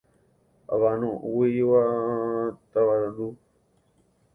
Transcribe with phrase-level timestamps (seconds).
[0.73, 1.83] Avano'õguigua
[2.71, 3.29] tavarandu.